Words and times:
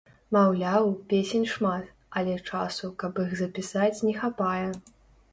Маўляў, 0.35 0.85
песень 1.09 1.43
шмат, 1.51 1.91
але 2.21 2.33
часу, 2.49 2.89
каб 3.03 3.21
іх 3.25 3.35
запісаць, 3.43 3.99
не 4.07 4.13
хапае. 4.23 4.67